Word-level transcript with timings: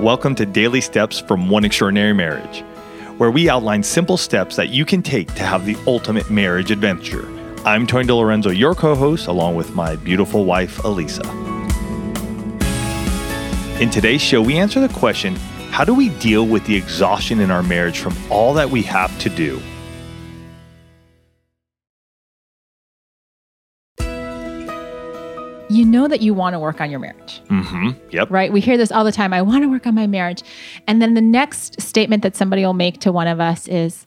Welcome 0.00 0.34
to 0.36 0.46
Daily 0.46 0.80
Steps 0.80 1.20
from 1.20 1.50
One 1.50 1.62
Extraordinary 1.62 2.14
Marriage, 2.14 2.64
where 3.18 3.30
we 3.30 3.50
outline 3.50 3.82
simple 3.82 4.16
steps 4.16 4.56
that 4.56 4.70
you 4.70 4.86
can 4.86 5.02
take 5.02 5.34
to 5.34 5.42
have 5.42 5.66
the 5.66 5.76
ultimate 5.86 6.30
marriage 6.30 6.70
adventure. 6.70 7.28
I'm 7.66 7.86
Tony 7.86 8.08
DiLorenzo, 8.08 8.56
your 8.56 8.74
co 8.74 8.94
host, 8.94 9.26
along 9.26 9.56
with 9.56 9.74
my 9.74 9.96
beautiful 9.96 10.46
wife, 10.46 10.78
Alisa. 10.78 11.26
In 13.78 13.90
today's 13.90 14.22
show, 14.22 14.40
we 14.40 14.56
answer 14.56 14.80
the 14.80 14.88
question 14.94 15.36
how 15.70 15.84
do 15.84 15.94
we 15.94 16.08
deal 16.18 16.46
with 16.46 16.64
the 16.64 16.76
exhaustion 16.76 17.38
in 17.38 17.50
our 17.50 17.62
marriage 17.62 17.98
from 17.98 18.16
all 18.30 18.54
that 18.54 18.70
we 18.70 18.80
have 18.84 19.16
to 19.18 19.28
do? 19.28 19.60
You 25.70 25.84
know 25.84 26.08
that 26.08 26.20
you 26.20 26.34
want 26.34 26.54
to 26.54 26.58
work 26.58 26.80
on 26.80 26.90
your 26.90 27.00
marriage. 27.00 27.40
Mm-hmm. 27.48 27.90
Yep. 28.10 28.30
Right? 28.30 28.52
We 28.52 28.60
hear 28.60 28.76
this 28.76 28.90
all 28.90 29.04
the 29.04 29.12
time. 29.12 29.32
I 29.32 29.40
want 29.42 29.62
to 29.62 29.68
work 29.68 29.86
on 29.86 29.94
my 29.94 30.06
marriage. 30.06 30.42
And 30.86 31.00
then 31.00 31.14
the 31.14 31.20
next 31.20 31.80
statement 31.80 32.22
that 32.22 32.36
somebody 32.36 32.64
will 32.66 32.74
make 32.74 33.00
to 33.00 33.12
one 33.12 33.28
of 33.28 33.40
us 33.40 33.68
is, 33.68 34.04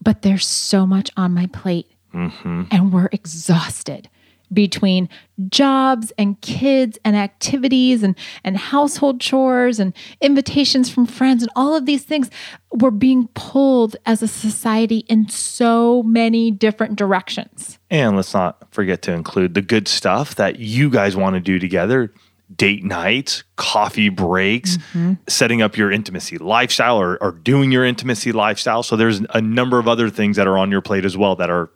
but 0.00 0.22
there's 0.22 0.46
so 0.46 0.86
much 0.86 1.10
on 1.16 1.32
my 1.34 1.46
plate 1.46 1.88
Mm-hmm. 2.14 2.64
and 2.70 2.92
we're 2.92 3.08
exhausted 3.10 4.06
between 4.52 5.08
jobs 5.48 6.12
and 6.18 6.40
kids 6.40 6.98
and 7.04 7.16
activities 7.16 8.02
and, 8.02 8.16
and 8.44 8.56
household 8.56 9.20
chores 9.20 9.80
and 9.80 9.94
invitations 10.20 10.90
from 10.90 11.06
friends 11.06 11.42
and 11.42 11.50
all 11.56 11.74
of 11.74 11.86
these 11.86 12.04
things. 12.04 12.30
We're 12.72 12.90
being 12.90 13.28
pulled 13.34 13.96
as 14.06 14.22
a 14.22 14.28
society 14.28 14.98
in 15.08 15.28
so 15.28 16.02
many 16.02 16.50
different 16.50 16.96
directions. 16.96 17.78
And 17.90 18.16
let's 18.16 18.34
not 18.34 18.72
forget 18.72 19.02
to 19.02 19.12
include 19.12 19.54
the 19.54 19.62
good 19.62 19.88
stuff 19.88 20.34
that 20.36 20.58
you 20.58 20.90
guys 20.90 21.16
want 21.16 21.34
to 21.34 21.40
do 21.40 21.58
together 21.58 22.12
date 22.56 22.84
nights, 22.84 23.44
coffee 23.56 24.08
breaks, 24.08 24.76
mm-hmm. 24.76 25.14
setting 25.28 25.62
up 25.62 25.76
your 25.76 25.90
intimacy 25.90 26.38
lifestyle 26.38 26.98
or, 26.98 27.22
or 27.22 27.32
doing 27.32 27.72
your 27.72 27.84
intimacy 27.84 28.32
lifestyle. 28.32 28.82
So 28.82 28.96
there's 28.96 29.20
a 29.30 29.40
number 29.40 29.78
of 29.78 29.88
other 29.88 30.10
things 30.10 30.36
that 30.36 30.46
are 30.46 30.58
on 30.58 30.70
your 30.70 30.80
plate 30.80 31.04
as 31.04 31.16
well 31.16 31.36
that 31.36 31.50
are 31.50 31.70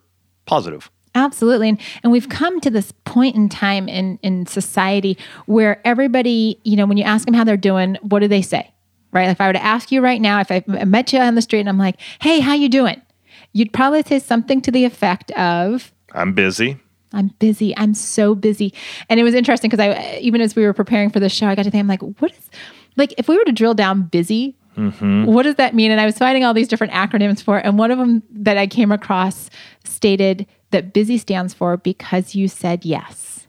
positive. 0.45 0.91
Absolutely. 1.17 1.69
And, 1.69 1.79
and 2.03 2.11
we've 2.11 2.29
come 2.29 2.61
to 2.61 2.69
this 2.69 2.91
point 3.05 3.35
in 3.35 3.49
time 3.49 3.89
in, 3.89 4.19
in 4.21 4.45
society 4.45 5.17
where 5.47 5.81
everybody, 5.83 6.59
you 6.63 6.75
know, 6.75 6.85
when 6.85 6.97
you 6.97 7.03
ask 7.03 7.25
them 7.25 7.33
how 7.33 7.43
they're 7.43 7.57
doing, 7.57 7.97
what 8.01 8.19
do 8.19 8.27
they 8.27 8.43
say? 8.43 8.71
Right? 9.11 9.29
If 9.29 9.41
I 9.41 9.47
were 9.47 9.53
to 9.53 9.63
ask 9.63 9.91
you 9.91 10.01
right 10.01 10.21
now, 10.21 10.39
if 10.39 10.51
I 10.51 10.63
met 10.85 11.11
you 11.11 11.19
on 11.19 11.33
the 11.33 11.41
street 11.41 11.61
and 11.61 11.69
I'm 11.69 11.79
like, 11.79 11.99
hey, 12.21 12.39
how 12.39 12.53
you 12.53 12.69
doing? 12.69 13.01
You'd 13.51 13.73
probably 13.73 14.03
say 14.03 14.19
something 14.19 14.61
to 14.61 14.71
the 14.71 14.85
effect 14.85 15.31
of, 15.31 15.91
I'm 16.13 16.33
busy. 16.33 16.77
I'm 17.13 17.29
busy. 17.39 17.75
I'm 17.77 17.95
so 17.95 18.35
busy. 18.35 18.73
And 19.09 19.19
it 19.19 19.23
was 19.23 19.33
interesting 19.33 19.69
because 19.69 19.83
I, 19.83 20.19
even 20.21 20.39
as 20.41 20.55
we 20.55 20.63
were 20.65 20.73
preparing 20.73 21.09
for 21.09 21.19
the 21.19 21.29
show, 21.29 21.47
I 21.47 21.55
got 21.55 21.63
to 21.63 21.71
think, 21.71 21.81
I'm 21.81 21.87
like, 21.87 22.01
what 22.19 22.31
is, 22.31 22.49
like, 22.95 23.13
if 23.17 23.27
we 23.27 23.37
were 23.37 23.45
to 23.45 23.51
drill 23.51 23.73
down 23.73 24.03
busy, 24.03 24.55
mm-hmm. 24.77 25.25
what 25.25 25.43
does 25.43 25.55
that 25.55 25.73
mean? 25.73 25.89
And 25.89 25.99
I 25.99 26.05
was 26.05 26.17
finding 26.17 26.43
all 26.43 26.53
these 26.53 26.67
different 26.67 26.93
acronyms 26.93 27.41
for 27.41 27.57
it. 27.57 27.65
And 27.65 27.79
one 27.79 27.89
of 27.89 27.97
them 27.97 28.21
that 28.31 28.57
I 28.57 28.67
came 28.67 28.91
across 28.91 29.49
stated 29.85 30.45
that 30.71 30.93
busy 30.93 31.17
stands 31.17 31.53
for 31.53 31.77
because 31.77 32.35
you 32.35 32.47
said 32.47 32.85
yes. 32.85 33.47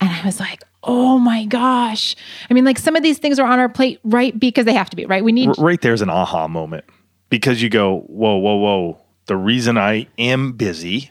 And 0.00 0.10
I 0.10 0.24
was 0.24 0.40
like, 0.40 0.62
oh 0.82 1.18
my 1.18 1.44
gosh. 1.44 2.14
I 2.50 2.54
mean, 2.54 2.64
like 2.64 2.78
some 2.78 2.96
of 2.96 3.02
these 3.02 3.18
things 3.18 3.38
are 3.38 3.46
on 3.46 3.58
our 3.58 3.68
plate, 3.68 4.00
right? 4.04 4.38
Because 4.38 4.64
they 4.64 4.74
have 4.74 4.90
to 4.90 4.96
be, 4.96 5.06
right? 5.06 5.24
We 5.24 5.32
need, 5.32 5.48
R- 5.48 5.54
right 5.58 5.80
there's 5.80 6.02
an 6.02 6.10
aha 6.10 6.48
moment 6.48 6.84
because 7.30 7.62
you 7.62 7.68
go, 7.68 8.00
whoa, 8.00 8.36
whoa, 8.36 8.56
whoa. 8.56 9.00
The 9.26 9.36
reason 9.36 9.78
I 9.78 10.08
am 10.18 10.52
busy 10.52 11.10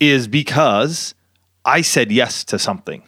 is 0.00 0.26
because 0.26 1.14
I 1.64 1.82
said 1.82 2.10
yes 2.10 2.42
to 2.44 2.58
something 2.58 3.02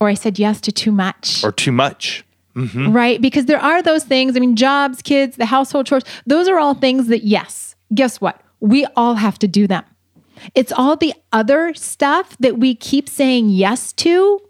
or 0.00 0.08
I 0.08 0.14
said 0.14 0.38
yes 0.38 0.60
to 0.62 0.72
too 0.72 0.92
much. 0.92 1.44
or 1.44 1.52
too 1.52 1.72
much. 1.72 2.24
Mm-hmm. 2.56 2.92
right? 2.92 3.22
Because 3.22 3.46
there 3.46 3.60
are 3.60 3.80
those 3.80 4.02
things. 4.02 4.36
I 4.36 4.40
mean, 4.40 4.56
jobs, 4.56 5.02
kids, 5.02 5.36
the 5.36 5.46
household 5.46 5.86
chores, 5.86 6.02
those 6.26 6.48
are 6.48 6.58
all 6.58 6.74
things 6.74 7.06
that, 7.06 7.22
yes, 7.22 7.76
guess 7.94 8.20
what? 8.20 8.42
We 8.58 8.86
all 8.96 9.14
have 9.14 9.38
to 9.38 9.48
do 9.48 9.68
them. 9.68 9.84
It's 10.54 10.72
all 10.72 10.96
the 10.96 11.14
other 11.32 11.74
stuff 11.74 12.36
that 12.38 12.58
we 12.58 12.74
keep 12.74 13.08
saying 13.08 13.50
yes 13.50 13.92
to 13.94 14.40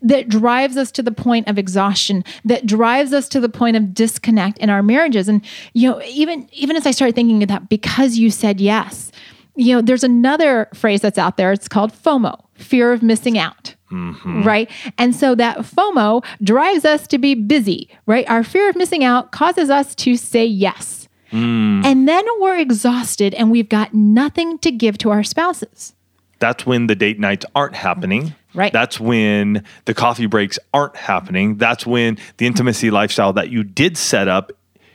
that 0.00 0.28
drives 0.28 0.76
us 0.76 0.90
to 0.92 1.02
the 1.02 1.12
point 1.12 1.46
of 1.46 1.58
exhaustion 1.58 2.24
that 2.44 2.66
drives 2.66 3.12
us 3.12 3.28
to 3.28 3.38
the 3.38 3.50
point 3.50 3.76
of 3.76 3.92
disconnect 3.92 4.56
in 4.58 4.70
our 4.70 4.82
marriages 4.82 5.28
and 5.28 5.44
you 5.74 5.90
know 5.90 6.00
even 6.06 6.48
even 6.52 6.74
as 6.74 6.86
i 6.86 6.90
started 6.90 7.14
thinking 7.14 7.42
of 7.42 7.50
that 7.50 7.68
because 7.68 8.16
you 8.16 8.30
said 8.30 8.62
yes 8.62 9.12
you 9.56 9.74
know 9.74 9.82
there's 9.82 10.02
another 10.02 10.70
phrase 10.72 11.02
that's 11.02 11.18
out 11.18 11.36
there 11.36 11.52
it's 11.52 11.68
called 11.68 11.92
fomo 11.92 12.42
fear 12.54 12.94
of 12.94 13.02
missing 13.02 13.36
out 13.36 13.74
mm-hmm. 13.94 14.42
right? 14.42 14.70
And 14.98 15.14
so 15.14 15.34
that 15.36 15.58
FOMO 15.58 16.24
drives 16.42 16.84
us 16.84 17.06
to 17.08 17.18
be 17.18 17.34
busy, 17.34 17.88
right? 18.06 18.28
Our 18.28 18.42
fear 18.42 18.68
of 18.68 18.76
missing 18.76 19.04
out 19.04 19.32
causes 19.32 19.70
us 19.70 19.94
to 19.96 20.16
say 20.16 20.44
yes. 20.44 21.03
Mm. 21.34 21.84
And 21.84 22.08
then 22.08 22.24
we're 22.38 22.58
exhausted 22.58 23.34
and 23.34 23.50
we've 23.50 23.68
got 23.68 23.92
nothing 23.92 24.58
to 24.60 24.70
give 24.70 24.96
to 24.98 25.10
our 25.10 25.24
spouses. 25.24 25.94
That's 26.38 26.64
when 26.64 26.86
the 26.86 26.94
date 26.94 27.18
nights 27.18 27.44
aren't 27.56 27.74
happening. 27.74 28.34
Right. 28.54 28.72
That's 28.72 29.00
when 29.00 29.64
the 29.84 29.94
coffee 29.94 30.26
breaks 30.26 30.60
aren't 30.72 30.94
happening. 30.94 31.56
That's 31.56 31.84
when 31.84 32.18
the 32.36 32.46
intimacy 32.46 32.90
lifestyle 32.90 33.32
that 33.32 33.50
you 33.50 33.64
did 33.64 33.96
set 33.96 34.28
up, 34.28 34.52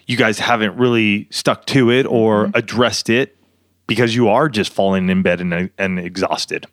you 0.08 0.16
guys 0.16 0.40
haven't 0.40 0.78
really 0.78 1.28
stuck 1.30 1.66
to 1.68 1.92
it 1.92 2.06
or 2.06 2.46
mm-hmm. 2.46 2.58
addressed 2.58 3.10
it 3.10 3.36
because 3.86 4.16
you 4.16 4.30
are 4.30 4.48
just 4.48 4.72
falling 4.72 5.10
in 5.10 5.22
bed 5.22 5.42
and, 5.42 5.70
and 5.78 6.00
exhausted. 6.00 6.68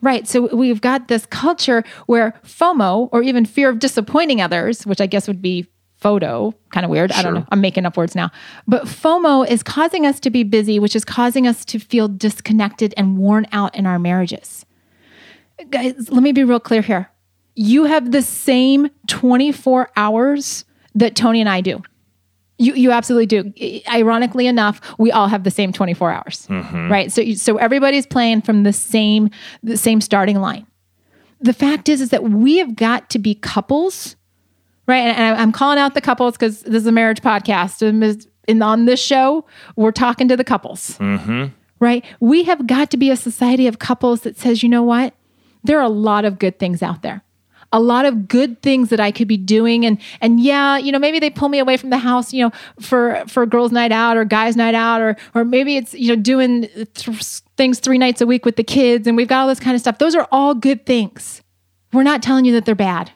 Right. 0.00 0.26
So 0.26 0.54
we've 0.54 0.80
got 0.80 1.08
this 1.08 1.26
culture 1.26 1.84
where 2.06 2.34
FOMO 2.44 3.10
or 3.12 3.22
even 3.22 3.44
fear 3.44 3.68
of 3.68 3.78
disappointing 3.78 4.40
others, 4.40 4.86
which 4.86 5.00
I 5.00 5.06
guess 5.06 5.28
would 5.28 5.42
be 5.42 5.68
photo, 6.02 6.52
kind 6.70 6.84
of 6.84 6.90
weird. 6.90 7.12
I 7.12 7.22
don't 7.22 7.34
know. 7.34 7.46
I'm 7.50 7.60
making 7.60 7.86
up 7.86 7.96
words 7.96 8.14
now. 8.14 8.30
But 8.66 8.84
FOMO 8.84 9.48
is 9.48 9.62
causing 9.62 10.04
us 10.04 10.18
to 10.20 10.30
be 10.30 10.42
busy, 10.42 10.78
which 10.78 10.96
is 10.96 11.04
causing 11.04 11.46
us 11.46 11.64
to 11.66 11.78
feel 11.78 12.08
disconnected 12.08 12.92
and 12.96 13.16
worn 13.16 13.46
out 13.52 13.74
in 13.74 13.86
our 13.86 13.98
marriages. 13.98 14.66
Guys, 15.70 16.10
let 16.10 16.22
me 16.22 16.32
be 16.32 16.42
real 16.42 16.60
clear 16.60 16.82
here. 16.82 17.08
You 17.54 17.84
have 17.84 18.10
the 18.10 18.22
same 18.22 18.90
24 19.06 19.90
hours 19.96 20.64
that 20.94 21.14
Tony 21.14 21.40
and 21.40 21.48
I 21.48 21.60
do. 21.60 21.82
You, 22.58 22.74
you 22.74 22.90
absolutely 22.90 23.26
do. 23.26 23.82
Ironically 23.88 24.46
enough, 24.46 24.80
we 24.98 25.10
all 25.12 25.28
have 25.28 25.44
the 25.44 25.50
same 25.50 25.72
24 25.72 26.12
hours, 26.12 26.46
mm-hmm. 26.48 26.90
right? 26.90 27.10
So, 27.10 27.32
so 27.34 27.56
everybody's 27.56 28.06
playing 28.06 28.42
from 28.42 28.62
the 28.62 28.72
same, 28.72 29.30
the 29.62 29.76
same 29.76 30.00
starting 30.00 30.40
line. 30.40 30.66
The 31.40 31.52
fact 31.52 31.88
is, 31.88 32.00
is 32.00 32.10
that 32.10 32.24
we 32.24 32.58
have 32.58 32.76
got 32.76 33.10
to 33.10 33.18
be 33.18 33.34
couples, 33.34 34.16
right? 34.86 34.98
And, 34.98 35.16
and 35.16 35.40
I'm 35.40 35.52
calling 35.52 35.78
out 35.78 35.94
the 35.94 36.00
couples 36.00 36.34
because 36.34 36.62
this 36.62 36.82
is 36.82 36.86
a 36.86 36.92
marriage 36.92 37.20
podcast, 37.20 37.82
and 37.82 38.26
and 38.48 38.62
on 38.62 38.84
this 38.86 39.00
show, 39.00 39.44
we're 39.76 39.92
talking 39.92 40.28
to 40.28 40.36
the 40.36 40.44
couples, 40.44 40.98
mm-hmm. 40.98 41.46
right? 41.80 42.04
We 42.20 42.44
have 42.44 42.66
got 42.66 42.90
to 42.90 42.96
be 42.96 43.10
a 43.10 43.16
society 43.16 43.66
of 43.66 43.78
couples 43.78 44.22
that 44.22 44.36
says, 44.36 44.62
you 44.62 44.68
know 44.68 44.82
what? 44.82 45.14
There 45.64 45.78
are 45.78 45.84
a 45.84 45.88
lot 45.88 46.24
of 46.24 46.38
good 46.38 46.58
things 46.58 46.82
out 46.82 47.02
there 47.02 47.22
a 47.72 47.80
lot 47.80 48.04
of 48.04 48.28
good 48.28 48.60
things 48.62 48.90
that 48.90 49.00
I 49.00 49.10
could 49.10 49.26
be 49.26 49.36
doing 49.36 49.84
and 49.86 49.98
and 50.20 50.40
yeah, 50.40 50.76
you 50.76 50.92
know, 50.92 50.98
maybe 50.98 51.18
they 51.18 51.30
pull 51.30 51.48
me 51.48 51.58
away 51.58 51.76
from 51.76 51.90
the 51.90 51.98
house, 51.98 52.32
you 52.32 52.44
know, 52.44 52.52
for 52.80 53.24
for 53.26 53.46
girls 53.46 53.72
night 53.72 53.92
out 53.92 54.16
or 54.16 54.24
guys 54.24 54.56
night 54.56 54.74
out 54.74 55.00
or 55.00 55.16
or 55.34 55.44
maybe 55.44 55.76
it's, 55.76 55.94
you 55.94 56.14
know, 56.14 56.20
doing 56.20 56.68
th- 56.94 57.40
things 57.56 57.80
3 57.80 57.98
nights 57.98 58.20
a 58.20 58.26
week 58.26 58.44
with 58.44 58.56
the 58.56 58.64
kids 58.64 59.06
and 59.06 59.16
we've 59.16 59.28
got 59.28 59.42
all 59.42 59.48
this 59.48 59.60
kind 59.60 59.74
of 59.74 59.80
stuff. 59.80 59.98
Those 59.98 60.14
are 60.14 60.28
all 60.30 60.54
good 60.54 60.84
things. 60.86 61.42
We're 61.92 62.02
not 62.02 62.22
telling 62.22 62.44
you 62.44 62.52
that 62.52 62.64
they're 62.64 62.74
bad. 62.74 63.10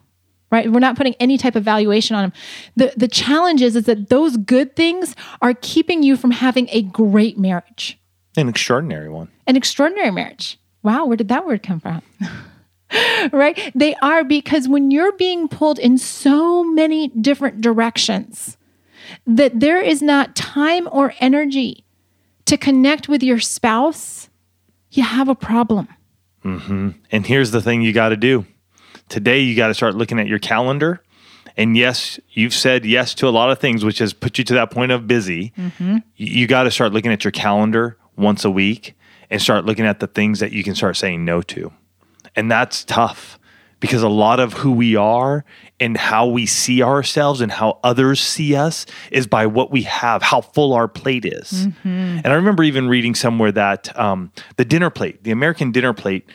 Right? 0.51 0.71
We're 0.71 0.79
not 0.79 0.97
putting 0.97 1.15
any 1.15 1.39
type 1.39 1.57
of 1.57 1.65
valuation 1.65 2.15
on 2.15 2.23
them. 2.23 2.33
The 2.77 2.93
the 2.97 3.09
challenge 3.09 3.63
is 3.63 3.75
is 3.75 3.85
that 3.85 4.11
those 4.11 4.37
good 4.37 4.77
things 4.77 5.17
are 5.43 5.55
keeping 5.55 6.03
you 6.03 6.17
from 6.17 6.31
having 6.31 6.69
a 6.71 6.83
great 6.83 7.39
marriage. 7.39 7.99
An 8.37 8.49
extraordinary 8.49 9.09
one. 9.09 9.29
An 9.47 9.57
extraordinary 9.57 10.11
marriage. 10.11 10.59
Wow, 10.83 11.07
where 11.07 11.17
did 11.17 11.29
that 11.29 11.47
word 11.47 11.63
come 11.63 11.81
from? 11.81 12.03
right? 13.33 13.73
They 13.75 13.95
are 13.97 14.23
because 14.25 14.69
when 14.69 14.91
you're 14.91 15.13
being 15.13 15.49
pulled 15.49 15.79
in 15.79 15.99
so 15.99 16.63
many 16.63 17.09
different 17.09 17.61
directions, 17.61 18.57
that 19.27 19.59
there 19.61 19.81
is 19.81 20.03
not 20.03 20.37
time 20.37 20.89
or 20.93 21.15
energy 21.21 21.85
to 22.45 22.57
connect 22.57 23.09
with 23.09 23.23
your 23.23 23.41
spouse, 23.41 24.29
you 24.91 25.03
have 25.03 25.29
a 25.29 25.35
problem. 25.35 25.89
mm-hmm. 26.45 26.91
And 27.11 27.27
here's 27.27 27.51
the 27.51 27.61
thing 27.61 27.83
you 27.83 27.93
got 27.93 28.11
to 28.11 28.17
do. 28.17 28.47
Today, 29.09 29.41
you 29.41 29.55
got 29.57 29.69
to 29.69 29.75
start 29.75 29.95
looking 29.95 30.19
at 30.19 30.27
your 30.27 30.39
calendar. 30.39 31.01
And 31.57 31.77
yes, 31.77 32.21
you've 32.31 32.53
said 32.53 32.85
yes 32.85 33.15
to 33.15 33.29
a 33.29 33.31
lot 33.31 33.51
of 33.51 33.59
things, 33.59 33.85
which 33.85 33.99
has 33.99 34.13
put 34.13 34.37
you 34.39 34.45
to 34.45 34.55
that 34.55 34.71
point 34.71 34.93
of 34.93 35.07
busy. 35.07 35.53
Y- 35.81 36.03
You 36.17 36.47
got 36.47 36.65
to 36.65 36.71
start 36.71 36.93
looking 36.93 37.13
at 37.13 37.25
your 37.25 37.31
calendar 37.31 37.97
once 38.17 38.45
a 38.45 38.51
week 38.51 38.95
and 39.31 39.41
start 39.41 39.65
looking 39.65 39.87
at 39.87 40.01
the 40.01 40.07
things 40.07 40.41
that 40.41 40.53
you 40.53 40.63
can 40.63 40.75
start 40.75 40.97
saying 40.97 41.25
no 41.25 41.41
to. 41.43 41.73
And 42.35 42.51
that's 42.51 42.85
tough 42.85 43.39
because 43.81 44.03
a 44.03 44.09
lot 44.09 44.41
of 44.41 44.55
who 44.55 44.73
we 44.73 44.97
are 44.97 45.45
and 45.81 45.97
how 45.97 46.27
we 46.27 46.45
see 46.47 46.83
ourselves 46.83 47.41
and 47.41 47.53
how 47.53 47.79
others 47.85 48.21
see 48.21 48.55
us 48.55 48.85
is 49.11 49.27
by 49.27 49.47
what 49.47 49.71
we 49.71 49.83
have, 49.83 50.23
how 50.23 50.41
full 50.43 50.73
our 50.75 50.89
plate 50.89 51.25
is. 51.25 51.67
And 51.85 52.27
I 52.27 52.33
remember 52.35 52.63
even 52.65 52.89
reading 52.89 53.15
somewhere 53.15 53.53
that 53.53 53.99
um, 53.99 54.33
the 54.57 54.65
dinner 54.65 54.91
plate, 54.91 55.25
the 55.25 55.31
American 55.31 55.73
dinner 55.73 55.93
plate, 55.95 56.29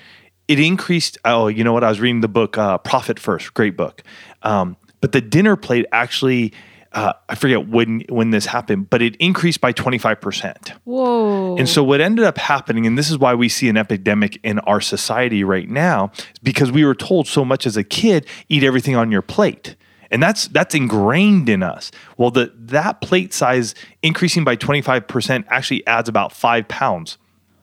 it 0.52 0.60
increased. 0.60 1.18
Oh, 1.26 1.48
you 1.48 1.64
know 1.64 1.74
what? 1.74 1.84
I 1.84 1.90
was 1.90 2.00
reading 2.00 2.22
the 2.22 2.28
book 2.28 2.58
uh, 2.58 2.78
Profit 2.80 3.20
First, 3.20 3.54
great 3.54 3.78
book. 3.78 4.04
Um, 4.44 4.78
but 5.00 5.12
the 5.12 5.22
dinner 5.22 5.56
plate 5.56 5.86
actually 5.92 6.54
uh, 6.94 7.14
I 7.30 7.36
forget 7.36 7.70
when 7.70 8.02
when 8.10 8.32
this 8.32 8.46
happened, 8.46 8.90
but 8.90 9.02
it 9.02 9.16
increased 9.16 9.62
by 9.62 9.72
25%. 9.72 10.70
Whoa. 10.84 11.56
And 11.58 11.70
so 11.70 11.84
what 11.84 12.02
ended 12.02 12.26
up 12.26 12.38
happening, 12.38 12.86
and 12.86 12.98
this 12.98 13.10
is 13.10 13.18
why 13.18 13.34
we 13.34 13.48
see 13.48 13.70
an 13.70 13.78
epidemic 13.78 14.40
in 14.44 14.60
our 14.60 14.82
society 14.82 15.44
right 15.44 15.70
now, 15.70 16.12
is 16.16 16.40
because 16.44 16.72
we 16.72 16.84
were 16.84 16.96
told 16.96 17.28
so 17.28 17.46
much 17.46 17.66
as 17.66 17.78
a 17.78 17.84
kid, 17.84 18.26
eat 18.50 18.64
everything 18.64 18.98
on 18.98 19.10
your 19.12 19.22
plate. 19.22 19.76
And 20.10 20.22
that's 20.22 20.50
that's 20.50 20.76
ingrained 20.76 21.48
in 21.48 21.64
us. 21.64 21.92
Well, 22.18 22.32
the 22.32 22.52
that 22.56 23.00
plate 23.00 23.34
size 23.34 23.74
increasing 24.04 24.44
by 24.44 24.58
25% 24.58 25.46
actually 25.48 25.88
adds 25.88 26.10
about 26.10 26.34
five 26.34 26.68
pounds 26.68 27.18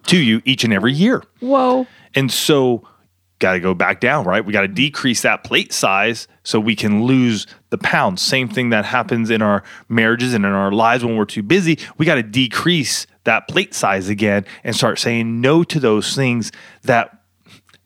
to 0.07 0.17
you 0.17 0.41
each 0.47 0.65
and 0.65 0.73
every 0.73 0.95
year. 0.95 1.23
Whoa. 1.41 1.87
And 2.15 2.31
so 2.33 2.87
got 3.39 3.53
to 3.53 3.61
go 3.61 3.75
back 3.75 4.01
down, 4.01 4.25
right? 4.25 4.45
We 4.45 4.53
got 4.53 4.63
to 4.63 4.69
decrease 4.69 5.23
that 5.23 5.45
plate 5.45 5.73
size 5.73 6.27
so 6.43 6.59
we 6.59 6.75
can 6.75 7.05
lose 7.05 7.47
the 7.71 7.79
pounds. 7.79 8.21
Same 8.21 8.49
thing 8.49 8.71
that 8.71 8.85
happens 8.85 9.31
in 9.31 9.43
our 9.43 9.63
marriages 9.89 10.35
and 10.35 10.45
in 10.45 10.51
our 10.51 10.73
lives 10.73 11.05
when 11.05 11.17
we're 11.17 11.25
too 11.25 11.43
busy. 11.43 11.79
We 11.97 12.07
got 12.07 12.17
to 12.17 12.23
decrease 12.23 13.07
that 13.25 13.47
plate 13.49 13.75
size 13.75 14.09
again 14.09 14.45
and 14.65 14.75
start 14.75 14.99
saying 14.99 15.41
no 15.41 15.63
to 15.65 15.79
those 15.79 16.17
things 16.17 16.51
that 16.83 17.23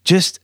just 0.05 0.41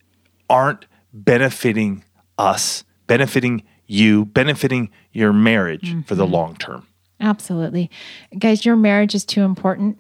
aren't 0.51 0.87
benefiting 1.13 2.05
us, 2.37 2.85
benefiting 3.07 3.63
you, 3.87 4.27
benefiting 4.27 4.91
your 5.13 5.33
marriage 5.33 5.91
mm-hmm. 5.91 6.03
for 6.03 6.15
the 6.15 6.27
long 6.27 6.57
term. 6.57 6.87
Absolutely. 7.21 7.91
Guys, 8.39 8.65
your 8.65 8.77
marriage 8.77 9.15
is 9.15 9.25
too 9.25 9.43
important 9.43 9.99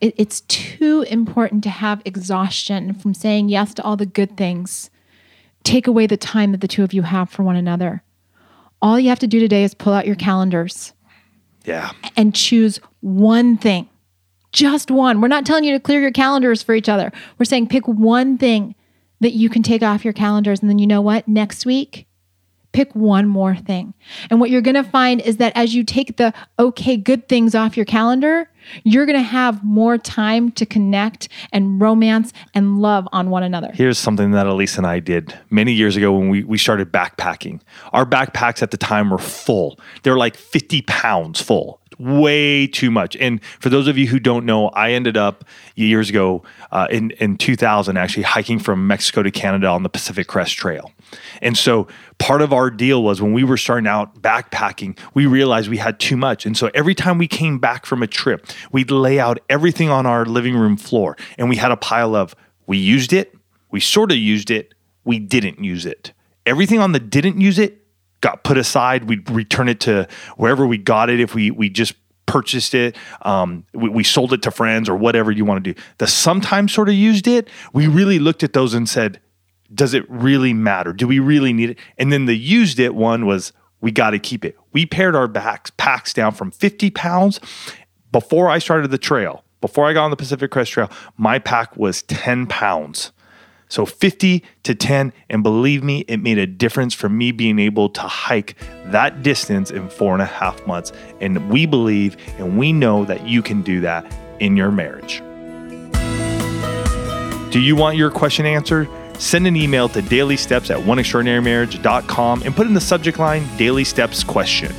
it, 0.00 0.14
it's 0.16 0.42
too 0.42 1.04
important 1.08 1.62
to 1.64 1.70
have 1.70 2.02
exhaustion 2.04 2.94
from 2.94 3.14
saying 3.14 3.48
yes 3.48 3.74
to 3.74 3.82
all 3.82 3.96
the 3.96 4.06
good 4.06 4.36
things. 4.36 4.90
Take 5.64 5.86
away 5.86 6.06
the 6.06 6.16
time 6.16 6.52
that 6.52 6.60
the 6.60 6.68
two 6.68 6.84
of 6.84 6.92
you 6.92 7.02
have 7.02 7.30
for 7.30 7.42
one 7.42 7.56
another. 7.56 8.02
All 8.80 8.98
you 8.98 9.08
have 9.08 9.18
to 9.20 9.26
do 9.26 9.40
today 9.40 9.64
is 9.64 9.74
pull 9.74 9.92
out 9.92 10.06
your 10.06 10.16
calendars. 10.16 10.92
Yeah. 11.64 11.90
And 12.16 12.34
choose 12.34 12.80
one 13.00 13.56
thing. 13.56 13.88
Just 14.52 14.90
one. 14.90 15.20
We're 15.20 15.28
not 15.28 15.44
telling 15.44 15.64
you 15.64 15.72
to 15.72 15.80
clear 15.80 16.00
your 16.00 16.12
calendars 16.12 16.62
for 16.62 16.74
each 16.74 16.88
other. 16.88 17.12
We're 17.38 17.44
saying 17.44 17.68
pick 17.68 17.86
one 17.86 18.38
thing 18.38 18.74
that 19.20 19.32
you 19.32 19.50
can 19.50 19.62
take 19.62 19.82
off 19.82 20.04
your 20.04 20.14
calendars. 20.14 20.60
And 20.60 20.70
then 20.70 20.78
you 20.78 20.86
know 20.86 21.02
what? 21.02 21.28
Next 21.28 21.66
week, 21.66 22.06
pick 22.72 22.94
one 22.94 23.26
more 23.26 23.56
thing. 23.56 23.94
And 24.30 24.40
what 24.40 24.50
you're 24.50 24.62
going 24.62 24.74
to 24.74 24.84
find 24.84 25.20
is 25.20 25.38
that 25.38 25.52
as 25.54 25.74
you 25.74 25.84
take 25.84 26.16
the 26.16 26.32
okay, 26.58 26.96
good 26.96 27.28
things 27.28 27.54
off 27.54 27.76
your 27.76 27.86
calendar, 27.86 28.48
you're 28.84 29.06
going 29.06 29.18
to 29.18 29.22
have 29.22 29.62
more 29.64 29.98
time 29.98 30.50
to 30.52 30.66
connect 30.66 31.28
and 31.52 31.80
romance 31.80 32.32
and 32.54 32.78
love 32.78 33.08
on 33.12 33.30
one 33.30 33.42
another. 33.42 33.70
Here's 33.74 33.98
something 33.98 34.32
that 34.32 34.46
Elise 34.46 34.76
and 34.76 34.86
I 34.86 35.00
did 35.00 35.38
many 35.50 35.72
years 35.72 35.96
ago 35.96 36.12
when 36.12 36.28
we, 36.28 36.44
we 36.44 36.58
started 36.58 36.92
backpacking. 36.92 37.60
Our 37.92 38.06
backpacks 38.06 38.62
at 38.62 38.70
the 38.70 38.76
time 38.76 39.10
were 39.10 39.18
full, 39.18 39.78
they 40.02 40.10
were 40.10 40.18
like 40.18 40.36
50 40.36 40.82
pounds 40.82 41.40
full 41.40 41.80
way 41.98 42.66
too 42.66 42.90
much. 42.90 43.16
And 43.16 43.42
for 43.60 43.68
those 43.68 43.88
of 43.88 43.98
you 43.98 44.06
who 44.06 44.18
don't 44.18 44.46
know, 44.46 44.68
I 44.68 44.92
ended 44.92 45.16
up 45.16 45.44
years 45.74 46.08
ago 46.10 46.42
uh, 46.70 46.86
in 46.90 47.10
in 47.12 47.36
2000 47.36 47.96
actually 47.96 48.22
hiking 48.22 48.58
from 48.58 48.86
Mexico 48.86 49.22
to 49.22 49.30
Canada 49.30 49.66
on 49.66 49.82
the 49.82 49.88
Pacific 49.88 50.26
Crest 50.26 50.56
Trail. 50.56 50.92
And 51.42 51.56
so 51.56 51.88
part 52.18 52.42
of 52.42 52.52
our 52.52 52.70
deal 52.70 53.02
was 53.02 53.20
when 53.20 53.32
we 53.32 53.44
were 53.44 53.56
starting 53.56 53.86
out 53.86 54.20
backpacking, 54.20 54.98
we 55.14 55.26
realized 55.26 55.68
we 55.68 55.78
had 55.78 55.98
too 55.98 56.16
much. 56.16 56.46
And 56.46 56.56
so 56.56 56.70
every 56.74 56.94
time 56.94 57.18
we 57.18 57.26
came 57.26 57.58
back 57.58 57.86
from 57.86 58.02
a 58.02 58.06
trip, 58.06 58.46
we'd 58.72 58.90
lay 58.90 59.18
out 59.18 59.38
everything 59.48 59.90
on 59.90 60.06
our 60.06 60.24
living 60.24 60.56
room 60.56 60.76
floor 60.76 61.16
and 61.38 61.48
we 61.48 61.56
had 61.56 61.70
a 61.70 61.76
pile 61.76 62.14
of 62.14 62.34
we 62.66 62.78
used 62.78 63.12
it, 63.12 63.34
we 63.70 63.80
sort 63.80 64.12
of 64.12 64.18
used 64.18 64.50
it, 64.50 64.74
we 65.04 65.18
didn't 65.18 65.62
use 65.62 65.86
it. 65.86 66.12
Everything 66.44 66.78
on 66.78 66.92
the 66.92 67.00
didn't 67.00 67.40
use 67.40 67.58
it 67.58 67.82
got 68.20 68.44
put 68.44 68.58
aside. 68.58 69.04
We'd 69.04 69.28
return 69.30 69.68
it 69.68 69.80
to 69.80 70.08
wherever 70.36 70.66
we 70.66 70.78
got 70.78 71.10
it 71.10 71.20
if 71.20 71.34
we 71.34 71.50
we 71.50 71.68
just 71.68 71.94
purchased 72.26 72.74
it, 72.74 72.94
um, 73.22 73.64
we, 73.72 73.88
we, 73.88 74.04
sold 74.04 74.34
it 74.34 74.42
to 74.42 74.50
friends 74.50 74.86
or 74.86 74.94
whatever 74.94 75.32
you 75.32 75.46
want 75.46 75.64
to 75.64 75.72
do. 75.72 75.80
The 75.96 76.06
sometimes 76.06 76.72
sort 76.74 76.90
of 76.90 76.94
used 76.94 77.26
it, 77.26 77.48
we 77.72 77.86
really 77.86 78.18
looked 78.18 78.42
at 78.42 78.52
those 78.52 78.74
and 78.74 78.86
said, 78.86 79.18
does 79.74 79.94
it 79.94 80.08
really 80.10 80.52
matter? 80.52 80.92
Do 80.92 81.08
we 81.08 81.18
really 81.18 81.52
need 81.52 81.70
it? 81.70 81.78
And 81.96 82.12
then 82.12 82.26
the 82.26 82.36
used 82.36 82.78
it 82.78 82.94
one 82.94 83.26
was 83.26 83.52
we 83.80 83.90
got 83.90 84.10
to 84.10 84.18
keep 84.18 84.44
it. 84.44 84.56
We 84.72 84.86
pared 84.86 85.16
our 85.16 85.28
backs 85.28 85.70
packs 85.76 86.12
down 86.12 86.32
from 86.32 86.50
50 86.50 86.90
pounds 86.90 87.40
before 88.12 88.48
I 88.48 88.58
started 88.58 88.90
the 88.90 88.98
trail. 88.98 89.44
Before 89.60 89.86
I 89.86 89.92
got 89.92 90.04
on 90.04 90.10
the 90.10 90.16
Pacific 90.16 90.52
Crest 90.52 90.70
Trail, 90.70 90.90
my 91.16 91.38
pack 91.38 91.76
was 91.76 92.02
10 92.02 92.46
pounds. 92.46 93.12
So 93.68 93.86
50 93.86 94.42
to 94.64 94.74
10. 94.74 95.12
And 95.28 95.42
believe 95.42 95.82
me, 95.82 96.00
it 96.08 96.18
made 96.18 96.38
a 96.38 96.46
difference 96.46 96.94
for 96.94 97.08
me 97.08 97.32
being 97.32 97.58
able 97.58 97.88
to 97.90 98.02
hike 98.02 98.56
that 98.86 99.22
distance 99.22 99.70
in 99.70 99.88
four 99.88 100.12
and 100.14 100.22
a 100.22 100.26
half 100.26 100.66
months. 100.66 100.92
And 101.20 101.50
we 101.50 101.66
believe 101.66 102.16
and 102.38 102.58
we 102.58 102.72
know 102.72 103.04
that 103.04 103.26
you 103.26 103.42
can 103.42 103.62
do 103.62 103.80
that 103.80 104.10
in 104.40 104.56
your 104.56 104.70
marriage. 104.70 105.22
Do 107.52 107.60
you 107.60 107.76
want 107.76 107.96
your 107.96 108.10
question 108.10 108.46
answered? 108.46 108.88
send 109.18 109.46
an 109.46 109.56
email 109.56 109.88
to 109.88 110.00
dailysteps 110.00 110.70
at 110.70 110.84
oneextraordinarymarriage.com 110.84 112.42
and 112.42 112.54
put 112.54 112.66
in 112.66 112.74
the 112.74 112.80
subject 112.80 113.18
line 113.18 113.46
Daily 113.56 113.84
Steps 113.84 114.24
question. 114.24 114.72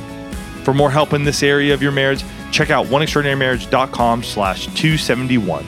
For 0.64 0.74
more 0.74 0.90
help 0.90 1.12
in 1.12 1.24
this 1.24 1.42
area 1.42 1.72
of 1.72 1.82
your 1.82 1.92
marriage, 1.92 2.24
check 2.50 2.70
out 2.70 2.86
oneextraordinarymarriage.com 2.86 4.22
slash 4.22 4.66
271. 4.66 5.64